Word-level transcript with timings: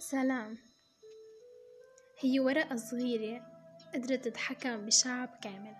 سلام. 0.00 0.58
هي 2.18 2.40
ورقة 2.40 2.76
صغيرة 2.76 3.46
قدرت 3.94 4.24
تتحكم 4.28 4.86
بشعب 4.86 5.28
كامل. 5.42 5.76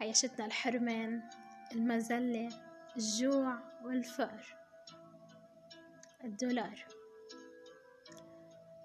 عيشتنا 0.00 0.46
الحرمان 0.46 1.30
المذلة 1.72 2.48
الجوع 2.96 3.58
والفقر. 3.84 4.56
الدولار. 6.24 6.86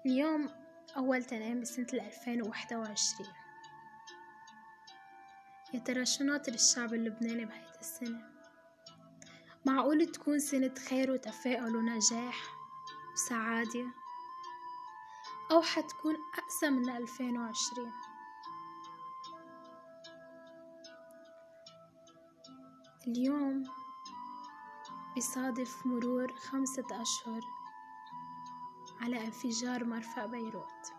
اليوم 0.06 0.50
أول 0.96 1.24
تنين 1.24 1.60
بسنة 1.60 1.86
الألفين 1.92 2.42
وواحدة 2.42 2.78
وعشرين. 2.78 3.32
يا 5.74 5.78
ترى 5.78 6.06
شو 6.06 6.24
ناطر 6.24 6.52
الشعب 6.54 6.94
اللبناني 6.94 7.44
بهيدي 7.44 7.80
السنة؟ 7.80 8.30
معقول 9.66 10.06
تكون 10.06 10.38
سنة 10.38 10.74
خير 10.74 11.10
وتفاؤل 11.10 11.76
ونجاح 11.76 12.42
وسعادة؟ 13.12 14.07
أو 15.50 15.62
حتكون 15.62 16.16
أقسى 16.38 16.70
من 16.70 16.90
ألفين 16.90 17.38
وعشرين. 17.38 17.92
اليوم 23.06 23.62
بيصادف 25.14 25.86
مرور 25.86 26.36
خمسة 26.36 26.86
أشهر 26.92 27.40
على 29.00 29.24
انفجار 29.26 29.84
مرفأ 29.84 30.26
بيروت. 30.26 30.92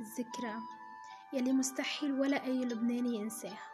الذكرى 0.00 0.54
يلي 1.32 1.52
مستحيل 1.52 2.20
ولا 2.20 2.44
أي 2.44 2.64
لبناني 2.64 3.14
ينساها 3.14 3.68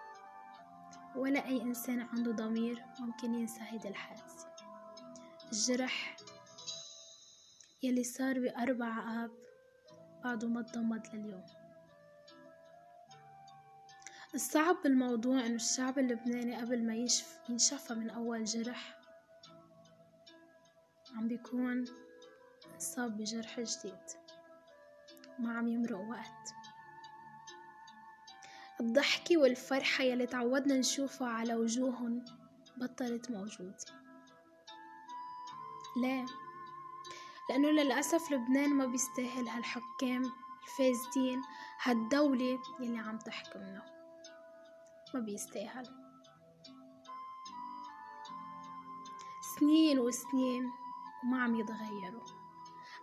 ولا 1.17 1.47
أي 1.47 1.63
إنسان 1.63 2.01
عنده 2.01 2.33
ضمير 2.33 2.85
ممكن 3.01 3.35
ينسى 3.35 3.61
هيدا 3.63 3.89
الحادثة. 3.89 4.49
الجرح 5.53 6.17
يلي 7.83 8.05
صار 8.05 8.41
بأربع 8.41 9.25
آب 9.25 9.31
بعده 10.25 10.49
ما 10.49 10.63
تضمد 10.63 11.07
لليوم. 11.15 11.47
الصعب 14.35 14.77
بالموضوع 14.85 15.47
إنه 15.47 15.55
الشعب 15.55 15.99
اللبناني 15.99 16.57
قبل 16.57 16.87
ما 16.87 16.95
يشف 16.95 17.39
ينشفى 17.49 17.95
من 17.95 18.11
أول 18.11 18.45
جرح 18.45 19.01
عم 21.17 21.29
بيكون 21.29 21.85
انصاب 22.75 23.17
بجرح 23.17 23.61
جديد. 23.61 24.05
ما 25.39 25.59
عم 25.59 25.69
يمرق 25.69 26.01
وقت. 26.01 26.55
الضحكة 28.81 29.37
والفرحة 29.37 30.05
يلي 30.05 30.27
تعودنا 30.27 30.79
نشوفها 30.79 31.29
على 31.29 31.55
وجوههم 31.55 32.25
بطلت 32.77 33.31
موجودة. 33.31 33.77
ليه؟ 36.03 36.27
لأنه 37.51 37.69
للأسف 37.69 38.33
لبنان 38.33 38.75
ما 38.75 38.87
بيستاهل 38.87 39.49
هالحكام 39.49 40.33
الفاسدين 40.63 41.43
هالدولة 41.83 42.59
يلي 42.81 42.99
عم 42.99 43.19
تحكمنا. 43.19 43.83
ما 45.15 45.21
بيستاهل. 45.21 45.87
سنين 49.59 49.99
وسنين 49.99 50.71
وما 51.25 51.43
عم 51.43 51.55
يتغيروا. 51.55 52.27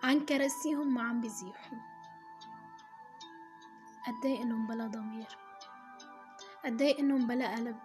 عن 0.04 0.26
كراسيهم 0.26 0.94
ما 0.94 1.02
عم 1.02 1.22
بيزيحوا. 1.22 1.78
قدي 4.08 4.42
إنهم 4.42 4.68
بلا 4.68 4.88
ضمير؟ 4.88 5.38
قدي 6.66 7.00
إنهم 7.00 7.28
بلا 7.28 7.56
قلب؟ 7.56 7.80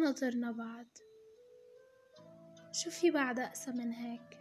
شو 0.00 0.06
نطرنا 0.06 0.52
بعد 0.52 0.86
شو 2.72 2.90
في 2.90 3.10
بعد 3.10 3.40
أقسى 3.40 3.70
من 3.70 3.92
هيك؟ 3.92 4.38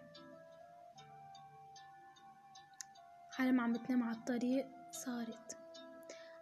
عالم 3.40 3.62
عم 3.62 3.74
بتنام 3.74 4.04
على 4.04 4.18
الطريق 4.18 4.68
صارت. 4.92 5.58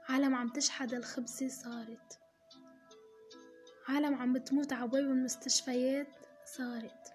عالم 0.09 0.35
عم 0.35 0.49
تشحد 0.49 0.93
الخبزة 0.93 1.47
صارت. 1.47 2.19
عالم 3.87 4.15
عم 4.15 4.33
بتموت 4.33 4.73
عبواب 4.73 5.03
المستشفيات 5.03 6.07
صارت. 6.45 7.13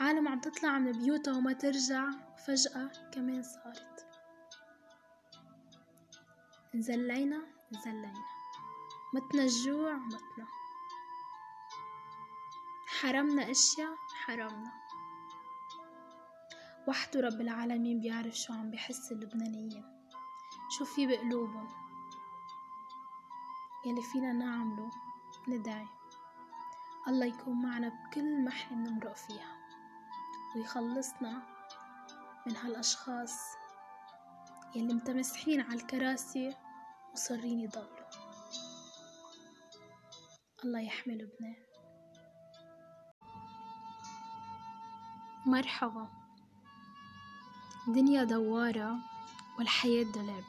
عالم 0.00 0.28
عم 0.28 0.40
تطلع 0.40 0.78
من 0.78 0.92
بيوتها 0.92 1.36
وما 1.36 1.52
ترجع 1.52 2.10
فجأة 2.46 2.90
كمان 3.12 3.42
صارت. 3.42 4.06
نزلينا 6.74 7.42
نزلينا 7.72 8.24
متنا 9.14 9.42
الجوع 9.42 9.92
متنا. 9.92 10.46
حرمنا 13.00 13.50
أشياء 13.50 13.96
حرمنا. 14.24 14.72
وحده 16.88 17.20
رب 17.20 17.40
العالمين 17.40 18.00
بيعرف 18.00 18.34
شو 18.34 18.52
عم 18.52 18.70
بحس 18.70 19.12
اللبنانيين. 19.12 19.84
شو 20.78 20.84
في 20.84 21.06
بقلوبهم؟ 21.06 21.68
يلي 23.86 24.02
فينا 24.02 24.32
نعمله 24.32 24.90
ندعي. 25.48 25.86
الله 27.08 27.26
يكون 27.26 27.62
معنا 27.62 27.88
بكل 27.88 28.44
محنة 28.44 28.76
بنمرق 28.76 29.16
فيها 29.16 29.56
ويخلصنا 30.56 31.42
من 32.46 32.56
هالأشخاص 32.56 33.38
يلي 34.76 34.94
متمسحين 34.94 35.60
على 35.60 35.74
الكراسي 35.74 36.56
مصرين 37.12 37.60
يضلوا. 37.60 38.08
الله 40.64 40.80
يحمي 40.80 41.14
لبنان. 41.14 41.67
مرحبا. 45.48 46.08
دنيا 47.86 48.24
دوارة 48.24 48.96
والحياة 49.58 50.04
دولاب 50.04 50.44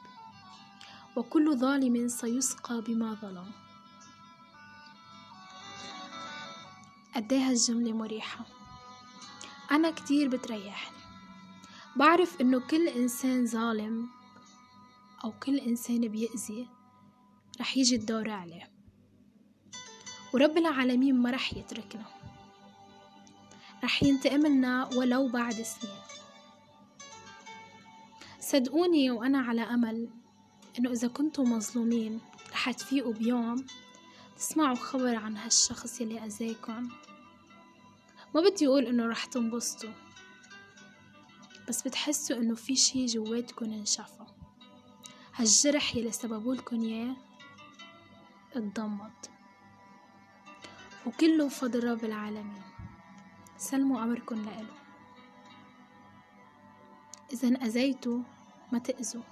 وكل 1.16 1.56
ظالم 1.56 2.08
سيسقى 2.08 2.80
بما 2.80 3.14
ظلم. 3.14 3.52
قديها 7.14 7.50
الجملة 7.50 7.92
مريحة. 7.92 8.44
أنا 9.70 9.90
كتير 9.90 10.28
بتريحني. 10.28 10.96
بعرف 11.96 12.40
إنه 12.40 12.60
كل 12.60 12.88
إنسان 12.88 13.46
ظالم 13.46 14.08
أو 15.24 15.32
كل 15.32 15.56
إنسان 15.56 16.08
بيأذي 16.08 16.68
رح 17.60 17.76
يجي 17.76 17.96
الدور 17.96 18.30
عليه. 18.30 18.70
ورب 20.34 20.58
العالمين 20.58 21.14
ما 21.22 21.30
رح 21.30 21.54
يتركنا. 21.54 22.19
رح 23.84 24.02
ينتقم 24.02 24.46
لنا 24.46 24.90
ولو 24.96 25.28
بعد 25.28 25.54
سنين. 25.62 25.94
صدقوني 28.40 29.10
وأنا 29.10 29.38
على 29.38 29.60
أمل 29.60 30.08
إنه 30.78 30.90
إذا 30.90 31.08
كنتوا 31.08 31.44
مظلومين 31.44 32.20
رح 32.52 32.70
تفيقوا 32.70 33.12
بيوم 33.12 33.66
تسمعوا 34.36 34.76
خبر 34.76 35.14
عن 35.14 35.36
هالشخص 35.36 36.00
يلي 36.00 36.24
أذاكم. 36.24 36.88
ما 38.34 38.40
بدي 38.40 38.66
أقول 38.66 38.86
إنه 38.86 39.06
رح 39.06 39.24
تنبسطوا 39.24 39.90
بس 41.68 41.82
بتحسوا 41.82 42.36
إنه 42.36 42.54
في 42.54 42.76
شي 42.76 43.06
جواتكن 43.06 43.72
انشفى. 43.72 44.26
هالجرح 45.34 45.96
يلي 45.96 46.12
سببولكن 46.12 46.80
إياه 46.80 47.16
اتضمد 48.56 49.26
وكله 51.06 51.46
بفضل 51.46 51.84
رب 51.84 52.04
العالمين. 52.04 52.62
سلموا 53.60 54.02
أمركن 54.02 54.42
لإله. 54.42 54.76
إذا 57.32 57.48
أذيتوا 57.48 58.22
ما 58.72 58.78
تأذوا 58.78 59.22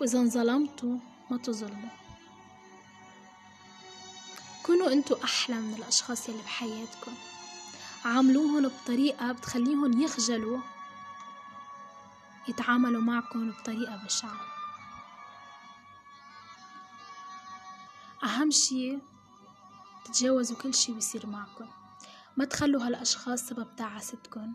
وإذا 0.00 0.18
انظلمتوا 0.18 0.98
ما 1.30 1.36
تظلموا 1.36 1.90
كونوا 4.62 4.92
أنتوا 4.92 5.24
أحلى 5.24 5.60
من 5.60 5.74
الأشخاص 5.74 6.28
يلي 6.28 6.42
بحياتكم. 6.42 7.12
عاملوهن 8.04 8.68
بطريقة 8.68 9.32
بتخليهم 9.32 10.02
يخجلوا 10.02 10.60
يتعاملوا 12.48 13.02
معكم 13.02 13.50
بطريقة 13.50 14.04
بشعة. 14.04 14.40
أهم 18.24 18.50
شي 18.50 18.98
تتجاوزوا 20.04 20.56
كل 20.56 20.74
شي 20.74 20.92
بيصير 20.92 21.26
معكم. 21.26 21.83
ما 22.36 22.44
تخلوا 22.44 22.86
هالأشخاص 22.86 23.48
سبب 23.48 23.76
تعاستكن 23.76 24.52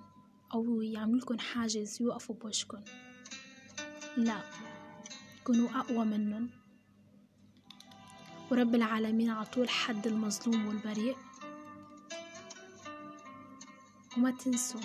أو 0.54 0.82
يعملكن 0.82 1.40
حاجز 1.40 2.02
يوقفوا 2.02 2.36
بوشكن. 2.36 2.84
لا 4.18 4.42
كونوا 5.44 5.70
أقوى 5.70 6.06
منهم 6.06 6.50
ورب 8.52 8.76
العالمين 8.76 9.30
عطول 9.30 9.70
حد 9.70 10.08
المظلوم 10.08 10.68
والبريء. 10.68 11.18
وما 14.18 14.32
تنسوا 14.32 14.82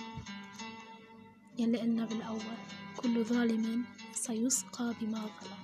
يلي 1.58 1.78
قلنا 1.78 2.04
بالأول 2.04 2.58
كل 2.96 3.24
ظالم 3.24 3.84
سيسقى 4.12 4.94
بما 5.00 5.18
ظلم. 5.18 5.63